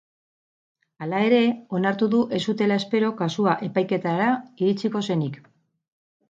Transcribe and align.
Hala 1.05 1.19
ere, 1.25 1.41
onartu 1.79 2.07
du 2.13 2.21
ez 2.37 2.39
zutela 2.53 2.79
espero 2.85 3.11
kasua 3.19 3.55
epaiketara 3.69 4.31
iritsiko 4.65 5.05
zenik. 5.11 5.39